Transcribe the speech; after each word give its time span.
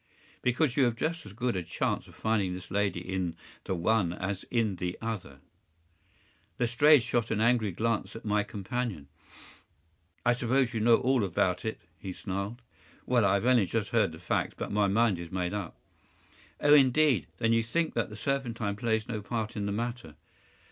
”“Because 0.41 0.75
you 0.75 0.85
have 0.85 0.95
just 0.95 1.27
as 1.27 1.33
good 1.33 1.55
a 1.55 1.61
chance 1.61 2.07
of 2.07 2.15
finding 2.15 2.55
this 2.55 2.71
lady 2.71 3.01
in 3.01 3.35
the 3.65 3.75
one 3.75 4.13
as 4.13 4.43
in 4.45 4.77
the 4.77 4.97
other.” 4.99 5.37
Lestrade 6.57 7.03
shot 7.03 7.29
an 7.29 7.39
angry 7.39 7.71
glance 7.71 8.15
at 8.15 8.25
my 8.25 8.41
companion. 8.41 9.09
“I 10.25 10.33
suppose 10.33 10.73
you 10.73 10.79
know 10.79 10.95
all 10.97 11.23
about 11.23 11.63
it,” 11.65 11.79
he 11.99 12.13
snarled. 12.13 12.63
“Well, 13.05 13.23
I 13.23 13.35
have 13.35 13.45
only 13.45 13.67
just 13.67 13.91
heard 13.91 14.11
the 14.11 14.17
facts, 14.17 14.55
but 14.57 14.71
my 14.71 14.87
mind 14.87 15.19
is 15.19 15.31
made 15.31 15.53
up.” 15.53 15.77
“Oh, 16.59 16.73
indeed! 16.73 17.27
Then 17.37 17.53
you 17.53 17.61
think 17.61 17.93
that 17.93 18.09
the 18.09 18.15
Serpentine 18.15 18.75
plays 18.77 19.07
no 19.07 19.21
part 19.21 19.55
in 19.55 19.67
the 19.67 19.71
matter? 19.71 20.15